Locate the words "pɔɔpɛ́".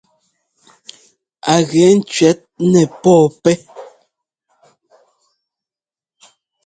3.01-3.55